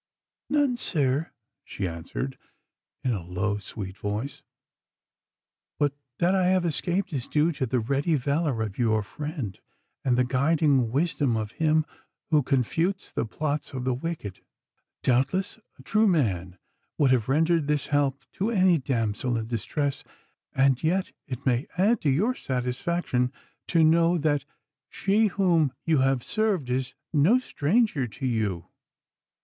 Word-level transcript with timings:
'None, 0.49 0.77
sir,' 0.77 1.29
she 1.63 1.87
answered, 1.87 2.35
in 3.03 3.11
a 3.11 3.23
low, 3.23 3.59
sweet 3.59 3.95
voice, 3.95 4.41
'but 5.77 5.93
that 6.17 6.33
I 6.33 6.47
have 6.47 6.65
escaped 6.65 7.13
is 7.13 7.27
due 7.27 7.51
to 7.51 7.67
the 7.67 7.79
ready 7.79 8.15
valour 8.15 8.63
of 8.63 8.79
your 8.79 9.03
friend, 9.03 9.59
and 10.03 10.17
the 10.17 10.23
guiding 10.23 10.89
wisdom 10.91 11.37
of 11.37 11.51
Him 11.51 11.85
who 12.31 12.41
confutes 12.41 13.11
the 13.11 13.27
plots 13.27 13.73
of 13.73 13.83
the 13.83 13.93
wicked. 13.93 14.39
Doubtless 15.03 15.59
a 15.77 15.83
true 15.83 16.07
man 16.07 16.57
would 16.97 17.11
have 17.11 17.29
rendered 17.29 17.67
this 17.67 17.85
help 17.85 18.23
to 18.31 18.49
any 18.49 18.79
damsel 18.79 19.37
in 19.37 19.45
distress, 19.45 20.03
and 20.51 20.81
yet 20.83 21.11
it 21.27 21.45
may 21.45 21.67
add 21.77 22.01
to 22.01 22.09
your 22.09 22.33
satisfaction 22.33 23.31
to 23.67 23.83
know 23.83 24.17
that 24.17 24.45
she 24.89 25.27
whom 25.27 25.71
you 25.85 25.99
have 25.99 26.23
served 26.23 26.71
is 26.71 26.95
no 27.13 27.37
stranger 27.37 28.07
to 28.07 28.25
you. 28.25 28.67